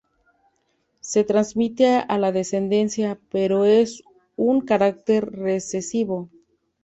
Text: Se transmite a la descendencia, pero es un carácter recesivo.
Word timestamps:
Se 1.01 1.23
transmite 1.23 1.97
a 1.97 2.17
la 2.17 2.31
descendencia, 2.31 3.19
pero 3.29 3.65
es 3.65 4.01
un 4.35 4.61
carácter 4.61 5.27
recesivo. 5.31 6.27